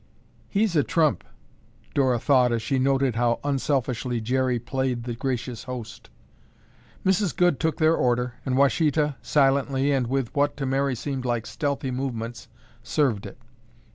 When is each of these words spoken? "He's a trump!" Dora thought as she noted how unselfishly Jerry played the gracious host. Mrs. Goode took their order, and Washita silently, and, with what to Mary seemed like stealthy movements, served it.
"He's 0.49 0.75
a 0.75 0.81
trump!" 0.81 1.23
Dora 1.93 2.17
thought 2.17 2.51
as 2.51 2.63
she 2.63 2.79
noted 2.79 3.13
how 3.17 3.39
unselfishly 3.43 4.19
Jerry 4.19 4.57
played 4.57 5.03
the 5.03 5.13
gracious 5.13 5.65
host. 5.65 6.09
Mrs. 7.05 7.35
Goode 7.35 7.59
took 7.59 7.77
their 7.77 7.95
order, 7.95 8.33
and 8.43 8.57
Washita 8.57 9.17
silently, 9.21 9.91
and, 9.91 10.07
with 10.07 10.33
what 10.33 10.57
to 10.57 10.65
Mary 10.65 10.95
seemed 10.95 11.23
like 11.23 11.45
stealthy 11.45 11.91
movements, 11.91 12.47
served 12.81 13.27
it. 13.27 13.37